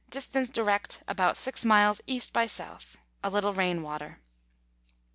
distance 0.09 0.49
direct 0.49 1.03
about 1.07 1.37
G 1.37 1.67
miles 1.67 2.01
E. 2.07 2.19
by 2.33 2.45
S. 2.45 2.97
A 3.23 3.29
little 3.29 3.53
rain 3.53 3.83
water. 3.83 4.17